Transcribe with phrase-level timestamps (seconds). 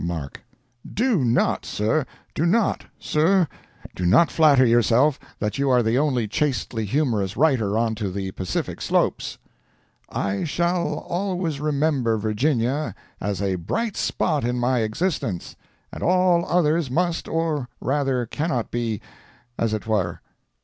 [0.03, 0.43] MARK.]
[0.91, 3.47] DO not sir, do not, sir,
[3.95, 8.81] do not flatter yourself that you are the only chastely humorous writer onto the Pacific
[8.81, 9.37] slopes.
[10.09, 15.55] I shall always remember Virginia as a bright spot in my existence,
[15.91, 19.01] and all others must or rather cannot be,
[19.59, 20.19] 'as it were.'"